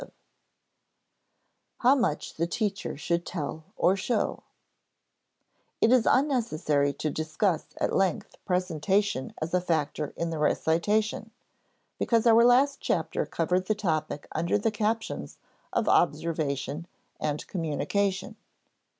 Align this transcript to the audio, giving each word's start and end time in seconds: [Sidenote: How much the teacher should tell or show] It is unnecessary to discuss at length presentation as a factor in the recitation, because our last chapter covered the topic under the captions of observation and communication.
[Sidenote: 0.01 0.15
How 1.81 1.93
much 1.93 2.33
the 2.33 2.47
teacher 2.47 2.97
should 2.97 3.23
tell 3.23 3.65
or 3.77 3.95
show] 3.95 4.41
It 5.79 5.91
is 5.91 6.07
unnecessary 6.09 6.91
to 6.93 7.11
discuss 7.11 7.67
at 7.79 7.95
length 7.95 8.35
presentation 8.43 9.35
as 9.39 9.53
a 9.53 9.61
factor 9.61 10.11
in 10.17 10.31
the 10.31 10.39
recitation, 10.39 11.29
because 11.99 12.25
our 12.25 12.43
last 12.43 12.79
chapter 12.81 13.27
covered 13.27 13.67
the 13.67 13.75
topic 13.75 14.27
under 14.31 14.57
the 14.57 14.71
captions 14.71 15.37
of 15.71 15.87
observation 15.87 16.87
and 17.19 17.45
communication. 17.45 18.37